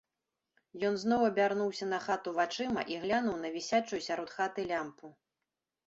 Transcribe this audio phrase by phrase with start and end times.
[0.89, 5.17] Ён зноў абярнуўся на хату вачыма і глянуў на вісячую сярод хаты лямпу.